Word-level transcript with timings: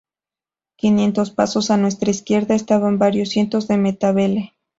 Quinientos 0.77 1.29
pasos 1.29 1.69
a 1.69 1.77
nuestra 1.77 2.09
izquierda 2.09 2.55
estaban 2.55 2.97
varios 2.97 3.29
cientos 3.29 3.67
de 3.67 3.77
matabele. 3.77 4.55